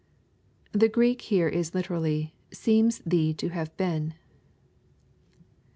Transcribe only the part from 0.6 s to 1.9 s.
]The Greek here is